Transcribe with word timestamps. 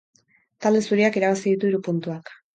Talde 0.65 0.81
zuriak 0.87 1.21
irabazi 1.21 1.47
ditu 1.53 1.71
hiru 1.71 1.85
puntuak. 1.91 2.35